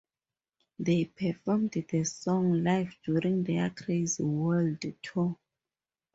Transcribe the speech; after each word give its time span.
They 0.79 1.05
performed 1.05 1.73
the 1.73 2.03
song 2.05 2.63
live 2.63 2.95
during 3.05 3.43
their 3.43 3.69
'Crazy 3.69 4.23
World 4.23 4.83
Tour'. 5.03 5.37